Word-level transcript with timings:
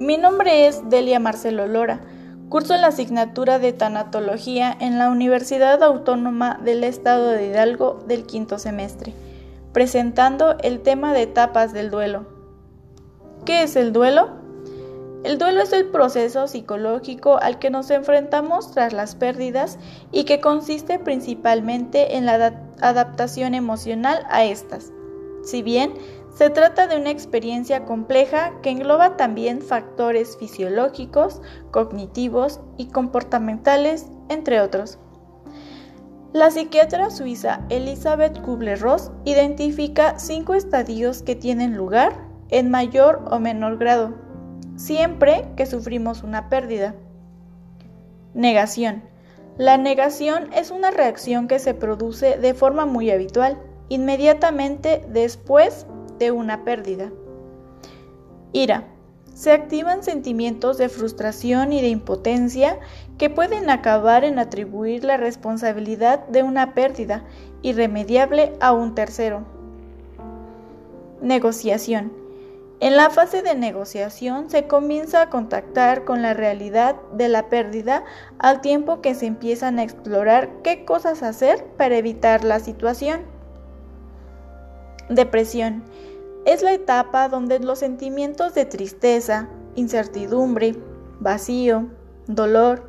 Mi 0.00 0.16
nombre 0.16 0.66
es 0.66 0.88
Delia 0.88 1.20
Marcelo 1.20 1.66
Lora. 1.66 2.00
Curso 2.48 2.74
la 2.78 2.86
asignatura 2.86 3.58
de 3.58 3.74
Tanatología 3.74 4.74
en 4.80 4.98
la 4.98 5.10
Universidad 5.10 5.82
Autónoma 5.82 6.58
del 6.64 6.84
Estado 6.84 7.28
de 7.28 7.48
Hidalgo 7.48 8.02
del 8.08 8.24
quinto 8.24 8.58
semestre, 8.58 9.12
presentando 9.74 10.56
el 10.62 10.80
tema 10.80 11.12
de 11.12 11.24
etapas 11.24 11.74
del 11.74 11.90
duelo. 11.90 12.24
¿Qué 13.44 13.62
es 13.62 13.76
el 13.76 13.92
duelo? 13.92 14.30
El 15.22 15.36
duelo 15.36 15.60
es 15.60 15.74
el 15.74 15.90
proceso 15.90 16.48
psicológico 16.48 17.36
al 17.36 17.58
que 17.58 17.68
nos 17.68 17.90
enfrentamos 17.90 18.72
tras 18.72 18.94
las 18.94 19.14
pérdidas 19.14 19.78
y 20.12 20.24
que 20.24 20.40
consiste 20.40 20.98
principalmente 20.98 22.16
en 22.16 22.24
la 22.24 22.54
adaptación 22.80 23.52
emocional 23.52 24.26
a 24.30 24.44
estas. 24.44 24.92
Si 25.42 25.62
bien 25.62 25.92
se 26.34 26.50
trata 26.50 26.86
de 26.86 26.96
una 26.96 27.10
experiencia 27.10 27.84
compleja 27.84 28.52
que 28.62 28.70
engloba 28.70 29.16
también 29.16 29.60
factores 29.60 30.36
fisiológicos, 30.36 31.42
cognitivos 31.70 32.60
y 32.76 32.86
comportamentales, 32.86 34.06
entre 34.28 34.60
otros. 34.60 34.98
La 36.32 36.50
psiquiatra 36.50 37.10
suiza 37.10 37.66
Elizabeth 37.70 38.40
Kubler-Ross 38.40 39.10
identifica 39.24 40.18
cinco 40.18 40.54
estadios 40.54 41.22
que 41.22 41.34
tienen 41.34 41.76
lugar 41.76 42.12
en 42.50 42.70
mayor 42.70 43.24
o 43.30 43.40
menor 43.40 43.78
grado, 43.78 44.14
siempre 44.76 45.48
que 45.56 45.66
sufrimos 45.66 46.22
una 46.22 46.48
pérdida. 46.48 46.94
Negación. 48.32 49.02
La 49.58 49.76
negación 49.76 50.52
es 50.52 50.70
una 50.70 50.92
reacción 50.92 51.48
que 51.48 51.58
se 51.58 51.74
produce 51.74 52.38
de 52.38 52.54
forma 52.54 52.86
muy 52.86 53.10
habitual, 53.10 53.58
inmediatamente 53.88 55.04
después 55.08 55.84
de 56.20 56.30
una 56.30 56.64
pérdida. 56.64 57.10
Ira. 58.52 58.84
Se 59.34 59.52
activan 59.52 60.02
sentimientos 60.02 60.76
de 60.76 60.90
frustración 60.90 61.72
y 61.72 61.80
de 61.80 61.88
impotencia 61.88 62.78
que 63.16 63.30
pueden 63.30 63.70
acabar 63.70 64.22
en 64.24 64.38
atribuir 64.38 65.02
la 65.02 65.16
responsabilidad 65.16 66.26
de 66.28 66.42
una 66.42 66.74
pérdida 66.74 67.24
irremediable 67.62 68.52
a 68.60 68.72
un 68.72 68.94
tercero. 68.94 69.46
Negociación. 71.22 72.12
En 72.80 72.96
la 72.96 73.08
fase 73.08 73.42
de 73.42 73.54
negociación 73.54 74.50
se 74.50 74.66
comienza 74.66 75.22
a 75.22 75.30
contactar 75.30 76.04
con 76.04 76.22
la 76.22 76.34
realidad 76.34 76.96
de 77.12 77.28
la 77.28 77.48
pérdida 77.48 78.04
al 78.38 78.60
tiempo 78.60 79.00
que 79.00 79.14
se 79.14 79.26
empiezan 79.26 79.78
a 79.78 79.84
explorar 79.84 80.50
qué 80.62 80.84
cosas 80.84 81.22
hacer 81.22 81.64
para 81.78 81.96
evitar 81.96 82.44
la 82.44 82.58
situación. 82.58 83.20
Depresión. 85.08 85.82
Es 86.46 86.62
la 86.62 86.72
etapa 86.72 87.28
donde 87.28 87.58
los 87.60 87.78
sentimientos 87.78 88.54
de 88.54 88.64
tristeza, 88.64 89.48
incertidumbre, 89.74 90.74
vacío, 91.20 91.88
dolor, 92.26 92.88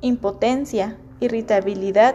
impotencia, 0.00 0.96
irritabilidad 1.20 2.14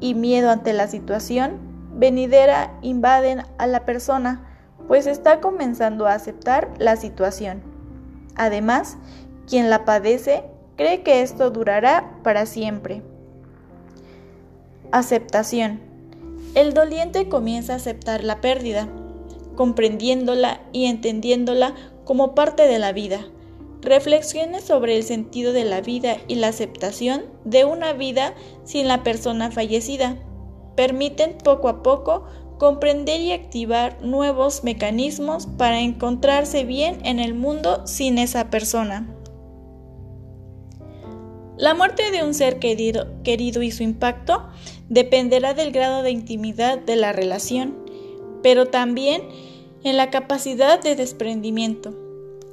y 0.00 0.14
miedo 0.14 0.50
ante 0.50 0.72
la 0.72 0.88
situación 0.88 1.72
venidera 1.94 2.78
invaden 2.82 3.42
a 3.58 3.66
la 3.66 3.84
persona, 3.84 4.44
pues 4.88 5.06
está 5.06 5.40
comenzando 5.40 6.06
a 6.06 6.14
aceptar 6.14 6.68
la 6.78 6.96
situación. 6.96 7.62
Además, 8.34 8.96
quien 9.46 9.70
la 9.70 9.84
padece 9.84 10.44
cree 10.76 11.02
que 11.02 11.22
esto 11.22 11.50
durará 11.50 12.10
para 12.24 12.46
siempre. 12.46 13.02
Aceptación. 14.90 15.80
El 16.54 16.74
doliente 16.74 17.28
comienza 17.28 17.74
a 17.74 17.76
aceptar 17.76 18.24
la 18.24 18.40
pérdida 18.40 18.88
comprendiéndola 19.56 20.60
y 20.72 20.86
entendiéndola 20.86 21.74
como 22.04 22.34
parte 22.34 22.66
de 22.66 22.78
la 22.78 22.92
vida. 22.92 23.26
Reflexiones 23.80 24.64
sobre 24.64 24.96
el 24.96 25.02
sentido 25.02 25.52
de 25.52 25.64
la 25.64 25.80
vida 25.80 26.18
y 26.28 26.36
la 26.36 26.48
aceptación 26.48 27.24
de 27.44 27.64
una 27.64 27.92
vida 27.92 28.34
sin 28.64 28.86
la 28.86 29.02
persona 29.02 29.50
fallecida 29.50 30.16
permiten 30.76 31.36
poco 31.42 31.68
a 31.68 31.82
poco 31.82 32.24
comprender 32.58 33.20
y 33.20 33.32
activar 33.32 34.00
nuevos 34.02 34.62
mecanismos 34.62 35.46
para 35.46 35.80
encontrarse 35.80 36.64
bien 36.64 36.98
en 37.04 37.18
el 37.18 37.34
mundo 37.34 37.86
sin 37.86 38.18
esa 38.18 38.50
persona. 38.50 39.08
La 41.56 41.74
muerte 41.74 42.10
de 42.12 42.22
un 42.22 42.34
ser 42.34 42.58
querido, 42.58 43.08
querido, 43.24 43.62
y 43.62 43.70
su 43.72 43.82
impacto 43.82 44.48
dependerá 44.88 45.54
del 45.54 45.72
grado 45.72 46.02
de 46.02 46.10
intimidad 46.10 46.78
de 46.78 46.96
la 46.96 47.12
relación 47.12 47.82
pero 48.42 48.66
también 48.66 49.22
en 49.84 49.96
la 49.96 50.10
capacidad 50.10 50.80
de 50.80 50.96
desprendimiento. 50.96 51.94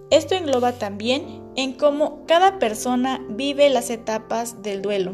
Esto 0.10 0.36
engloba 0.36 0.74
también 0.74 1.44
en 1.56 1.74
cómo 1.74 2.26
cada 2.26 2.60
persona 2.60 3.24
vive 3.30 3.70
las 3.70 3.90
etapas 3.90 4.64
del 4.64 4.82
duelo. 4.82 5.14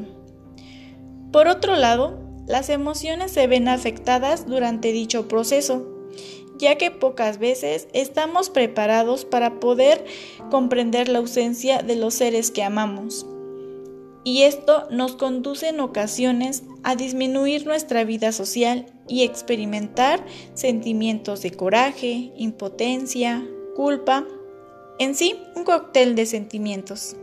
Por 1.31 1.47
otro 1.47 1.75
lado, 1.75 2.19
las 2.47 2.69
emociones 2.69 3.31
se 3.31 3.47
ven 3.47 3.67
afectadas 3.67 4.47
durante 4.47 4.91
dicho 4.91 5.27
proceso, 5.27 5.85
ya 6.57 6.77
que 6.77 6.91
pocas 6.91 7.39
veces 7.39 7.89
estamos 7.91 8.49
preparados 8.49 9.25
para 9.25 9.59
poder 9.59 10.05
comprender 10.49 11.09
la 11.09 11.19
ausencia 11.19 11.79
de 11.79 11.95
los 11.97 12.13
seres 12.13 12.51
que 12.51 12.63
amamos 12.63 13.25
y 14.25 14.41
esto 14.41 14.87
nos 14.89 15.15
conduce 15.15 15.69
en 15.69 15.79
ocasiones 15.79 16.63
a 16.83 16.95
disminuir 16.95 17.65
nuestra 17.65 18.03
vida 18.03 18.31
social 18.31 18.87
y 19.07 19.21
experimentar 19.23 20.25
sentimientos 20.55 21.43
de 21.43 21.51
coraje, 21.51 22.33
impotencia, 22.35 23.47
culpa, 23.75 24.25
en 24.97 25.13
sí 25.13 25.39
un 25.55 25.63
cóctel 25.63 26.15
de 26.15 26.25
sentimientos. 26.25 27.15